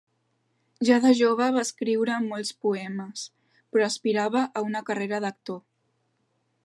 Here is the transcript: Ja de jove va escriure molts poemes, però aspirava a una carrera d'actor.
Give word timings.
Ja 0.87 0.95
de 1.01 1.09
jove 1.17 1.49
va 1.57 1.61
escriure 1.67 2.15
molts 2.23 2.51
poemes, 2.67 3.27
però 3.75 3.85
aspirava 3.91 4.43
a 4.59 4.65
una 4.71 4.83
carrera 4.89 5.21
d'actor. 5.27 5.65